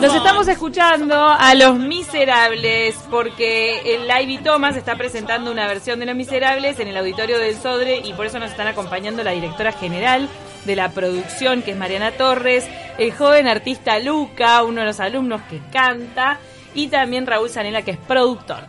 [0.00, 6.06] Los estamos escuchando a Los Miserables porque el Ivy Thomas está presentando una versión de
[6.06, 9.70] Los Miserables en el auditorio del Sodre y por eso nos están acompañando la directora
[9.72, 10.28] general
[10.64, 12.66] de la producción, que es Mariana Torres,
[12.98, 16.38] el joven artista Luca, uno de los alumnos que canta,
[16.74, 18.64] y también Raúl Sanela, que es productor.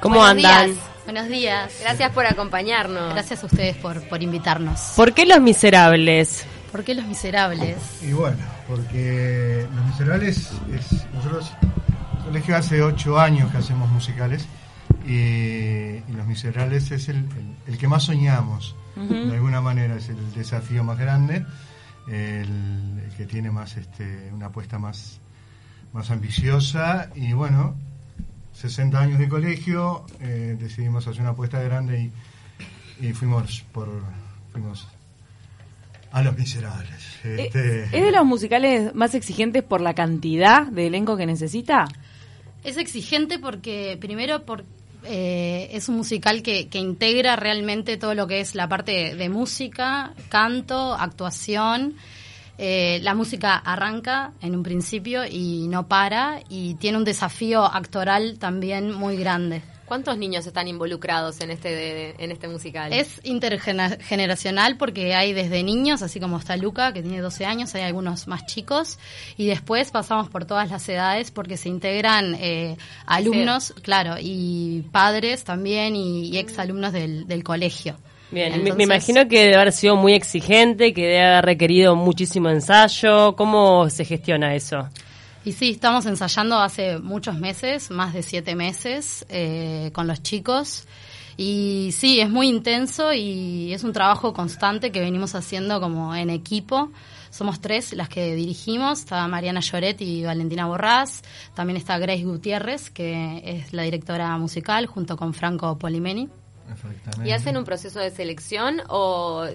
[0.00, 0.66] ¿Cómo Buenos andan?
[0.72, 0.84] Días.
[1.04, 1.72] Buenos días.
[1.80, 3.14] Gracias por acompañarnos.
[3.14, 4.92] Gracias a ustedes por, por invitarnos.
[4.96, 6.44] ¿Por qué Los Miserables?
[6.70, 8.02] ¿Por qué Los Miserables?
[8.02, 11.06] Y bueno, porque Los Miserables es.
[11.14, 11.52] Nosotros,
[12.18, 14.46] el colegio hace ocho años que hacemos musicales
[15.06, 17.26] y, Los Miserables es el,
[17.78, 18.76] que más soñamos.
[18.96, 21.46] De alguna manera es el desafío más grande,
[22.08, 25.20] el, que tiene más este, una apuesta más,
[25.92, 27.76] más ambiciosa y bueno,
[28.54, 32.10] 60 años de colegio, eh, decidimos hacer una apuesta grande
[32.98, 33.88] y, y fuimos por
[34.52, 34.88] fuimos
[36.10, 37.18] a Los Miserables.
[37.24, 41.86] Eh, este, ¿Es de los musicales más exigentes por la cantidad de elenco que necesita?
[42.64, 44.64] Es exigente porque, primero, por,
[45.04, 49.28] eh, es un musical que, que, integra realmente todo lo que es la parte de
[49.28, 51.94] música, canto, actuación.
[52.60, 58.38] Eh, la música arranca en un principio y no para y tiene un desafío actoral
[58.40, 59.62] también muy grande.
[59.88, 62.92] ¿Cuántos niños están involucrados en este, en este musical?
[62.92, 67.84] Es intergeneracional porque hay desde niños, así como está Luca, que tiene 12 años, hay
[67.84, 68.98] algunos más chicos,
[69.38, 75.44] y después pasamos por todas las edades porque se integran eh, alumnos, claro, y padres
[75.44, 77.96] también y, ex alumnos del, colegio.
[78.30, 83.34] Bien, me, imagino que debe haber sido muy exigente, que debe haber requerido muchísimo ensayo.
[83.36, 84.86] ¿Cómo se gestiona eso?
[85.48, 90.86] Y sí, estamos ensayando hace muchos meses, más de siete meses, eh, con los chicos.
[91.38, 96.28] Y sí, es muy intenso y es un trabajo constante que venimos haciendo como en
[96.28, 96.90] equipo.
[97.30, 101.22] Somos tres las que dirigimos, está Mariana Lloret y Valentina Borrás,
[101.54, 106.28] también está Grace Gutiérrez, que es la directora musical, junto con Franco Polimeni.
[107.24, 109.46] ¿Y hacen un proceso de selección o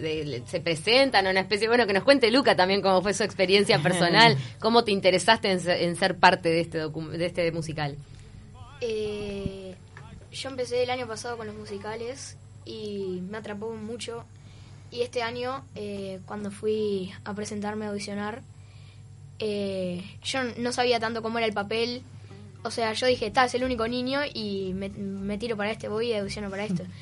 [0.45, 3.79] se presentan a una especie, bueno, que nos cuente Luca también cómo fue su experiencia
[3.79, 7.97] personal, cómo te interesaste en, ser parte de este, de este musical?
[8.81, 9.75] Eh,
[10.31, 14.25] yo empecé el año pasado con los musicales y me atrapó mucho.
[14.91, 18.41] Y este año, eh, cuando fui a presentarme a audicionar,
[19.39, 22.03] eh, yo no sabía tanto cómo era el papel.
[22.63, 26.11] O sea, yo dije, está, es el único niño y me, tiro para este, voy
[26.11, 26.83] y audiciono para esto.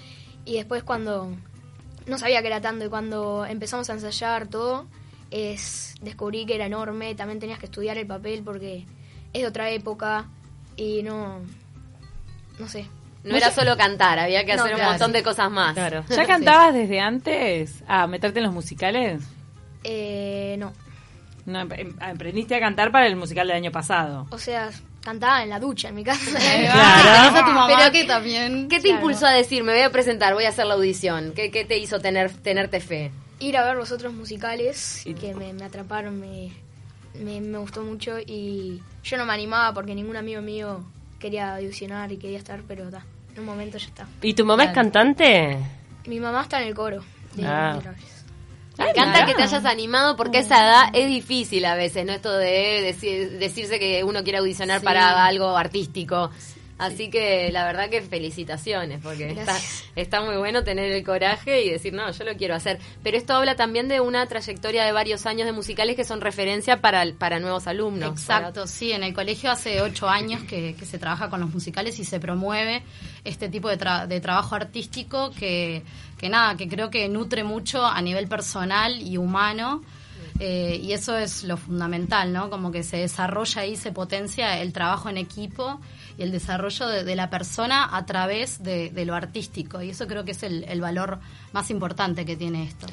[0.44, 1.31] Y después cuando
[2.07, 4.88] no sabía que era tanto y cuando empezamos a ensayar todo,
[5.29, 8.88] es descubrí que era enorme, también tenías que estudiar el papel porque
[9.33, 10.25] es de otra época
[10.75, 11.41] y no
[12.59, 12.88] no sé.
[13.23, 15.75] No era solo cantar, había que hacer un montón de cosas más.
[16.09, 19.22] ¿Ya cantabas desde antes a meterte en los musicales?
[19.83, 20.73] Eh, no.
[21.45, 21.67] No,
[21.99, 24.28] aprendiste a cantar para el musical del año pasado.
[24.31, 26.39] O sea, cantaba en la ducha en mi casa.
[26.72, 27.67] claro.
[27.67, 28.69] Pero que también.
[28.69, 31.34] ¿Qué te impulsó a decir, me voy a presentar, voy a hacer la audición?
[31.35, 33.11] ¿Qué, qué te hizo tener tenerte fe?
[33.40, 36.51] Ir a ver los otros musicales que me, atraparon, me,
[37.16, 40.84] me, gustó mucho y yo no me animaba porque ningún amigo mío
[41.19, 43.03] quería audicionar y quería estar, pero da,
[43.34, 44.07] en un momento ya está.
[44.22, 45.57] ¿Y tu mamá es cantante?
[46.06, 47.03] Mi mamá está en el coro
[47.34, 47.79] de, ah.
[48.83, 52.13] Me encanta que te hayas animado porque esa edad es difícil a veces, ¿no?
[52.13, 52.95] Esto de
[53.39, 56.31] decirse que uno quiere audicionar para algo artístico.
[56.81, 59.55] Así que la verdad que felicitaciones, porque está,
[59.95, 62.79] está, muy bueno tener el coraje y decir, no, yo lo quiero hacer.
[63.03, 66.81] Pero esto habla también de una trayectoria de varios años de musicales que son referencia
[66.81, 68.09] para, para nuevos alumnos.
[68.09, 72.03] Exacto, sí, en el colegio hace ocho años que, se trabaja con los musicales y
[72.03, 72.81] se promueve
[73.23, 73.77] este tipo de,
[74.07, 75.84] de trabajo artístico que,
[76.17, 79.84] que nada, que creo que nutre mucho a nivel personal y humano.
[80.43, 82.49] Eh, y eso es lo fundamental, ¿no?
[82.49, 85.79] Como que se desarrolla y se potencia el trabajo en equipo
[86.17, 89.84] y el desarrollo de, la persona a través de, lo artístico.
[89.84, 91.20] Y eso creo que es el, valor
[91.53, 92.87] más importante que tiene esto.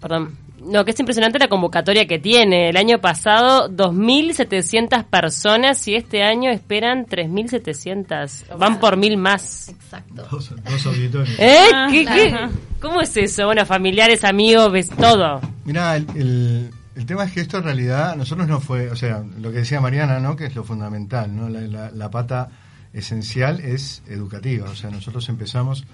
[0.00, 0.36] perdón.
[0.62, 2.68] No, que es impresionante la convocatoria que tiene.
[2.68, 8.58] El año pasado 2.700 personas y este año esperan 3.700.
[8.58, 9.70] Van por mil más.
[9.70, 10.26] Exacto.
[10.30, 11.38] Dos, auditorios.
[11.38, 11.64] ¿Eh?
[11.72, 13.46] Ah, ¿Cómo es eso?
[13.46, 15.40] Bueno, familiares, amigos, ves todo.
[15.64, 16.70] Mira, el
[17.00, 19.80] el tema es que esto en realidad nosotros no fue, o sea, lo que decía
[19.80, 20.36] Mariana, ¿no?
[20.36, 21.48] Que es lo fundamental, ¿no?
[21.48, 22.50] La, pata
[22.92, 25.86] esencial es educativa, o sea, nosotros empezamos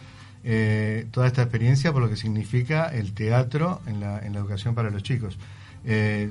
[0.48, 4.90] eh, toda esta experiencia por lo que significa el teatro en la, en educación para
[4.90, 5.36] los chicos.
[5.84, 6.30] Eh,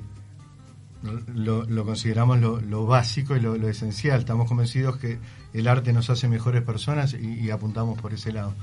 [1.33, 4.21] lo, consideramos lo, básico y lo, esencial.
[4.21, 5.19] Estamos convencidos que
[5.53, 8.53] el arte nos hace mejores personas y, y apuntamos por ese lado.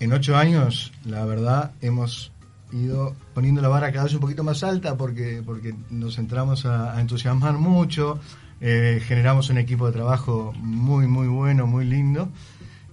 [0.00, 2.32] En ocho años, la verdad, hemos
[2.72, 7.00] ido poniendo la vara cada vez un poquito más alta porque, porque nos entramos a,
[7.00, 8.18] entusiasmar mucho,
[8.60, 12.28] eh, generamos un equipo de trabajo muy, muy bueno, muy lindo.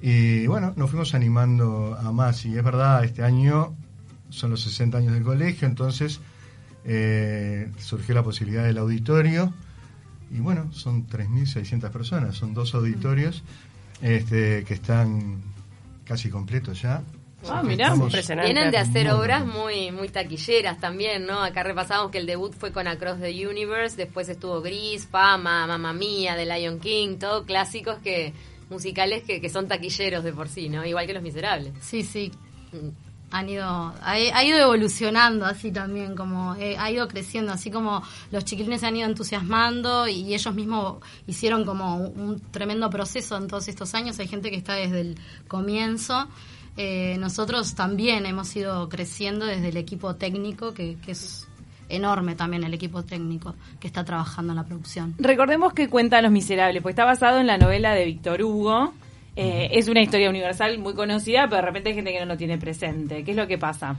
[0.01, 2.45] Y bueno, nos fuimos animando a más.
[2.45, 3.75] Y es verdad, este año
[4.29, 6.19] son los 60 años del colegio, entonces
[6.85, 9.53] eh, surgió la posibilidad del auditorio.
[10.31, 13.43] Y bueno, son 3.600 personas, son dos auditorios
[14.01, 15.41] este, que están
[16.05, 17.03] casi completos ya.
[17.47, 18.51] Ah, mirá, impresionante.
[18.51, 21.41] Vienen de hacer obras muy muy taquilleras también, ¿no?
[21.41, 25.93] Acá repasamos que el debut fue con Across the Universe, después estuvo Gris, Fama, Mamma
[25.93, 28.33] Mía, The Lion King, todo clásicos que
[28.69, 30.86] musicales que, que son taquilleros de por sí, ¿no?
[30.86, 31.74] Igual que Los Miserables.
[31.81, 32.31] Sí, sí.
[33.31, 38.01] Han ido ha, ido evolucionando así también como eh, ha ido creciendo así como
[38.31, 43.48] los chiquilines se han ido entusiasmando y, ellos mismos hicieron como un, tremendo proceso en
[43.48, 46.27] todos estos años hay gente que está desde el comienzo
[46.75, 51.48] eh, nosotros también hemos ido creciendo desde el equipo técnico que, que es
[51.89, 55.15] enorme también el equipo técnico que está trabajando en la producción.
[55.18, 58.94] Recordemos que cuenta Los Miserables, pues está basado en la novela de Víctor Hugo,
[59.36, 62.38] eh, es una historia universal muy conocida, pero de repente hay gente que no lo
[62.38, 63.24] tiene presente.
[63.24, 63.95] ¿Qué es lo que pasa?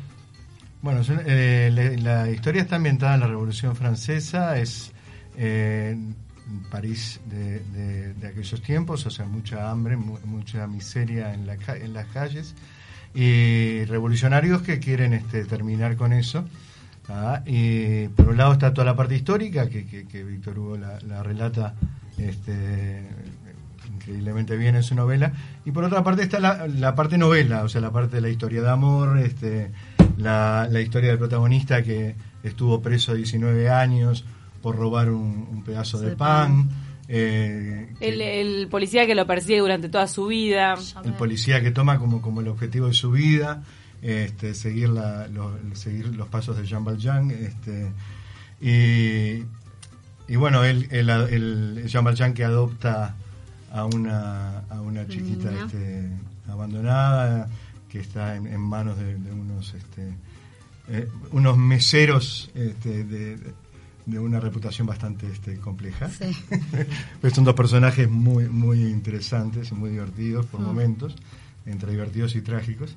[0.82, 1.70] Bueno, eh,
[2.02, 4.92] la, historia está ambientada en la Revolución Francesa, es
[5.36, 5.96] eh,
[6.70, 12.54] París de, aquellos tiempos, o sea, mucha hambre, mucha miseria en, las calles,
[13.14, 16.44] y revolucionarios que quieren este, terminar con eso.
[17.10, 17.42] ¿Ah?
[17.46, 21.74] Y por un lado está toda la parte histórica, que, Víctor Hugo la, la relata
[22.18, 23.06] este,
[23.92, 25.32] increíblemente bien en su novela.
[25.64, 28.62] Y por otra parte está la, parte novela, o sea, la parte de la historia
[28.62, 29.70] de amor, este,
[30.16, 34.24] la, historia del protagonista que estuvo preso 19 años
[34.62, 36.68] por robar un, pedazo de, pan.
[37.08, 40.74] Eh, el, policía que lo persigue durante toda su vida.
[41.04, 43.62] El policía que toma como, como el objetivo de su vida
[44.02, 47.30] este, seguir, la, los, seguir los pasos de Jean Valjean.
[47.30, 47.92] Este,
[48.60, 49.44] y,
[50.32, 53.14] y bueno, el, el, el Jean Valjean que adopta
[53.72, 56.10] a una, a una chiquita este,
[56.48, 57.48] abandonada
[57.88, 60.14] que está en, manos de, unos este,
[60.88, 63.36] eh, unos meseros este, de,
[64.06, 66.08] de, una reputación bastante este, compleja.
[67.20, 70.64] pues son dos personajes muy, muy interesantes y muy divertidos por mm.
[70.64, 71.16] momentos,
[71.66, 72.96] entre divertidos y trágicos.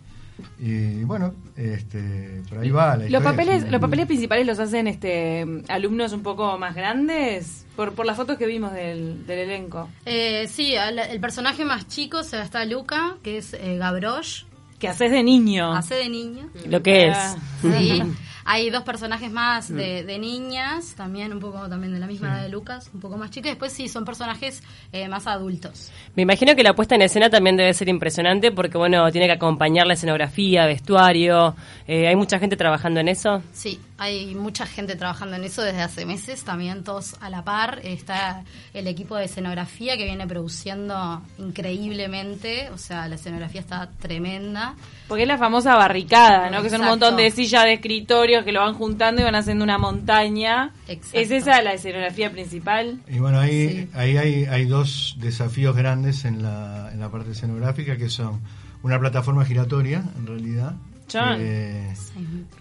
[0.60, 5.46] Y bueno, este, por ahí va la Los papeles, los papeles principales los hacen este
[5.68, 9.90] alumnos un poco más grandes, por, por las fotos que vimos del, del elenco.
[10.06, 14.46] Eh, sí, el, personaje más chico se está Luca, que es eh, Gavroche.
[14.80, 15.74] Que haces de niño.
[15.74, 16.50] Hace de niño.
[16.68, 17.18] Lo que es.
[17.62, 18.02] Sí.
[18.46, 19.76] Hay dos personajes más mm.
[19.76, 23.32] de, niñas, también un poco también de la misma edad de Lucas, un poco más
[23.32, 23.52] chicas.
[23.52, 25.92] Después sí, son personajes eh, más adultos.
[26.16, 29.34] Me imagino que la puesta en escena también debe ser impresionante porque, bueno, tiene que
[29.34, 31.56] acompañar la escenografía, vestuario.
[31.88, 33.42] Eh, ¿Hay mucha gente trabajando en eso?
[33.52, 37.80] Sí, hay mucha gente trabajando en eso desde hace meses, también todos a la par.
[37.84, 38.44] Está
[38.74, 44.76] el equipo de escenografía que viene produciendo increíblemente, o sea, la escenografía está tremenda.
[45.08, 46.64] Porque es la famosa barricada, ¿no?
[46.64, 49.64] Que son un montón de sillas de escritorio que lo van juntando y van haciendo
[49.64, 50.72] una montaña.
[50.88, 53.00] ¿Es esa la escenografía principal?
[53.08, 57.98] Y bueno, ahí, ahí hay, hay dos desafíos grandes en la, en la parte escenográfica
[57.98, 58.42] que son
[58.82, 60.76] una plataforma giratoria, en realidad,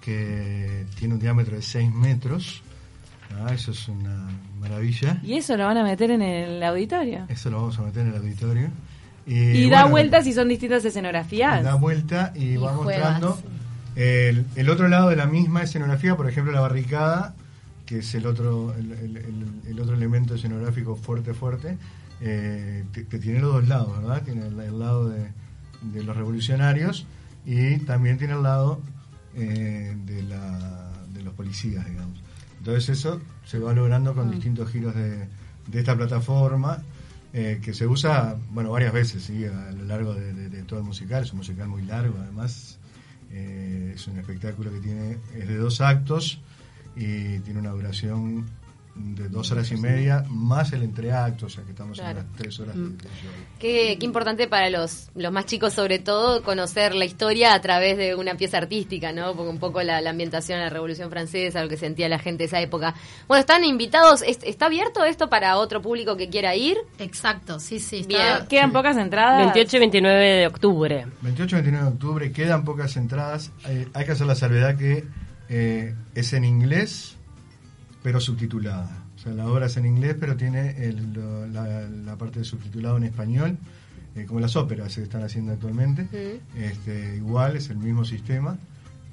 [0.01, 2.63] que, tiene un diámetro de 6 metros.
[3.35, 4.29] Ah, eso es una
[4.61, 5.19] maravilla.
[5.23, 7.25] ¿Y eso lo van a meter en el auditorio?
[7.29, 8.71] Eso lo vamos a meter en el auditorio.
[9.27, 11.63] Y, da vueltas y son distintas escenografías.
[11.63, 13.39] Da vuelta y, va mostrando
[13.95, 17.35] el, el, otro lado de la misma escenografía, por ejemplo, la barricada,
[17.87, 21.77] que es el otro, el, otro elemento escenográfico fuerte, fuerte,
[22.21, 24.23] eh, que, tiene los dos lados, ¿verdad?
[24.23, 25.29] Tiene el, lado de,
[25.83, 27.07] de, los revolucionarios
[27.45, 28.81] y también tiene el lado
[29.35, 32.23] eh, de, la, de los policías, digamos.
[32.59, 34.31] Entonces eso se va logrando con mm.
[34.33, 35.29] distintos giros de,
[35.67, 36.83] de esta plataforma
[37.35, 39.47] eh, que se usa, bueno, varias veces, ¿sí?
[39.47, 41.23] A lo largo de, todo el musical.
[41.23, 42.79] Es un musical muy largo, además.
[43.31, 46.41] Eh, es un espectáculo que tiene, es de dos actos
[46.95, 48.47] y tiene una duración
[48.95, 52.61] de dos horas y media más el entreacto, o sea que estamos en las tres
[52.61, 52.77] horas.
[52.77, 52.97] Mm.
[53.59, 57.97] Qué, qué, importante para los, los más chicos sobre todo conocer la historia a través
[57.97, 59.35] de una pieza artística, ¿no?
[59.35, 62.47] Porque un poco la, ambientación de la Revolución Francesa, lo que sentía la gente de
[62.47, 62.95] esa época.
[63.29, 66.77] Bueno, están invitados, ¿está abierto esto para otro público que quiera ir?
[66.99, 68.07] Exacto, sí, sí.
[68.49, 69.55] Quedan pocas entradas.
[69.55, 71.07] 28 y 29 de octubre.
[71.23, 73.51] 28 y 29 de octubre, quedan pocas entradas.
[73.65, 75.05] Hay, hay que hacer la salvedad que
[75.49, 77.17] eh, es en inglés
[78.03, 79.05] pero subtitulada.
[79.17, 80.75] O sea, la obra es en inglés, pero tiene
[81.53, 83.57] la, parte de subtitulado en español,
[84.15, 86.41] eh, como las óperas se están haciendo actualmente.
[86.57, 88.57] Este, igual, es el mismo sistema.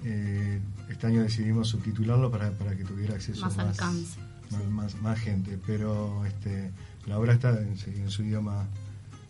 [0.03, 4.19] eh, este año decidimos subtitularlo para, para que tuviera acceso Más más, alcance.
[4.51, 5.58] más, más- más gente.
[5.67, 6.72] Pero este,
[7.05, 8.65] la obra está en, su- en su idioma,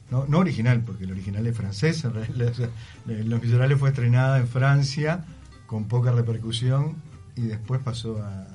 [0.10, 2.04] no, no original, porque el original es francés.
[2.06, 5.26] En realidad, o sea, fue estrenada en Francia
[5.68, 6.96] con poca repercusión
[7.36, 8.48] y después pasó a,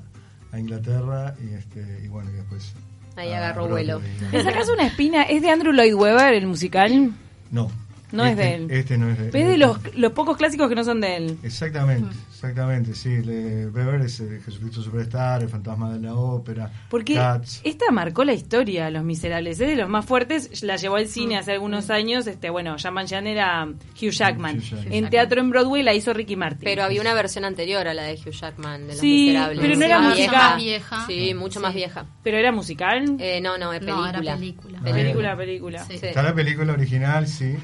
[0.55, 2.73] a Inglaterra y, este, y bueno, y después...
[3.17, 4.01] Ahí a agarró vuelo.
[4.31, 5.23] ¿Me sacas una espina?
[5.23, 7.13] ¿Es de Andrew Lloyd Webber el musical?
[7.51, 7.69] No.
[8.15, 8.67] No es Este- de él.
[8.71, 11.37] Este no es de Es de los, los pocos clásicos que no son de él.
[11.43, 13.21] Exactamente, exactamente, sí.
[13.21, 17.61] Le, Weber es eh, Jesucristo Superstar, El Fantasma de la Ópera, Porque Cats.
[17.63, 19.59] esta marcó la historia, Los Miserables.
[19.59, 20.63] Es de los más fuertes.
[20.63, 22.27] La llevó al cine hace algunos años.
[22.27, 24.57] Este, bueno, Jean Valjean era Hugh Jackman.
[24.57, 24.93] Hugh Jackman.
[24.93, 26.61] En teatro en Broadway la hizo Ricky Martin.
[26.63, 29.59] Pero había una versión anterior a la de Hugh Jackman de Los Sí, Miserables.
[29.61, 30.29] pero no era Más musical.
[30.31, 30.49] vieja.
[30.49, 31.05] Más vieja.
[31.07, 31.77] Sí, mucho más Sí.
[31.77, 32.05] vieja.
[32.23, 33.15] ¿Pero era musical?
[33.19, 34.09] Eh, no, no, es No, película.
[34.09, 34.79] era película.
[34.81, 35.83] película, película.
[35.85, 35.97] Sí.
[35.97, 36.05] Sí.
[36.07, 37.55] Está la película original, sí.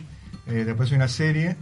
[0.48, 1.56] Eh, después hay una serie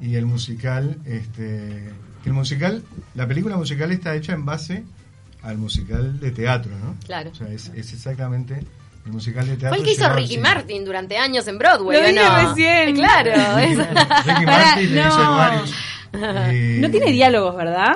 [0.00, 1.90] y el musical, este,
[2.22, 2.82] que el musical,
[3.14, 4.84] la película musical está hecha en base
[5.42, 6.96] al musical de teatro, ¿no?
[7.06, 7.30] Claro.
[7.30, 8.60] O sea, es, es exactamente
[9.06, 9.70] el musical de teatro.
[9.70, 10.42] Fue el que hizo Ricky cine.
[10.42, 12.48] Martin durante años en Broadway, Lo ¿o dije no?
[12.48, 12.94] recién.
[12.96, 13.30] Claro.
[13.58, 13.78] es-
[14.26, 15.36] Ricky Martin le hizo no.
[15.36, 15.74] varios.
[16.12, 17.92] eh, No tiene diálogos, ¿verdad?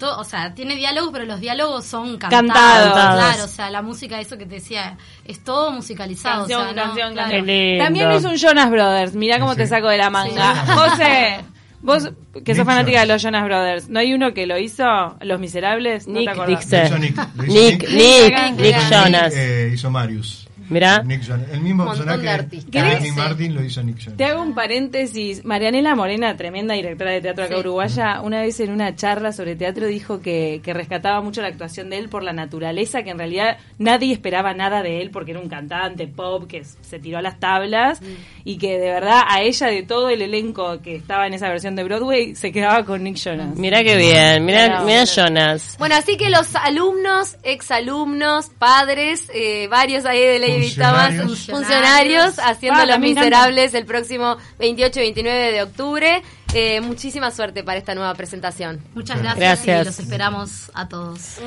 [0.00, 2.46] To- o sea, tiene diálogos, pero los diálogos son cantados.
[2.48, 3.14] Cantados.
[3.22, 6.40] Claro, o sea, la música, eso que te decía, es todo musicalizado.
[6.48, 7.30] Canción, o sea, no, canción, claro.
[7.30, 7.46] canción.
[7.46, 7.84] Qué lindo.
[7.84, 9.14] También lo hizo un Jonas Brothers.
[9.14, 10.54] Mirá cómo Sí, te saco de la manga.
[10.66, 10.72] Sí.
[10.74, 11.40] José,
[11.82, 12.10] vos
[12.44, 14.84] que sos fanática de los Jonas Brothers, ¿no hay uno que lo hizo?
[15.20, 16.08] ¿Los Miserables?
[16.08, 17.88] ¿No te Nick hizo Nick, Nick.
[17.90, 19.34] Nick, Nick Nick, Jonas.
[19.36, 20.48] eh, hizo Marius.
[20.70, 21.02] Mirá.
[21.02, 21.48] Nick Jonas.
[21.52, 22.70] El mismo montón personaje de artistas.
[23.00, 23.12] que Sí.
[23.12, 24.16] Martin lo hizo Nick Jonas.
[24.16, 25.44] Te hago un paréntesis.
[25.44, 27.60] Marianela Morena, tremenda directora de teatro acá Sí.
[27.60, 31.90] uruguaya, una vez en una charla sobre teatro dijo que, que rescataba mucho la actuación
[31.90, 35.40] de él por la naturaleza, que en realidad nadie esperaba nada de él porque era
[35.40, 38.00] un cantante pop que se tiró a las tablas
[38.44, 41.74] y que de verdad a ella de todo el elenco que estaba en esa versión
[41.76, 43.56] de Broadway se quedaba con Nick Jonas.
[43.56, 44.44] Mirá qué bien.
[44.44, 45.76] Mirá, mirá Jonas.
[45.78, 51.46] Bueno, así que los alumnos, exalumnos, padres, eh, varios ahí de Lady Thomas, Funcionarios.
[51.46, 56.22] funcionarios, haciendo Ah, Los Miserables el próximo 28 y 29 de octubre.
[56.52, 58.80] Eh, muchísima suerte para esta nueva presentación.
[58.94, 59.82] Muchas gracias, Gracias.
[59.82, 61.38] y los esperamos a todos.